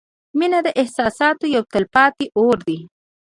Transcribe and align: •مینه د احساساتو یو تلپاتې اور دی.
•مینه 0.37 0.59
د 0.65 0.67
احساساتو 0.81 1.45
یو 1.55 1.63
تلپاتې 1.73 2.25
اور 2.41 2.57
دی. 2.67 2.79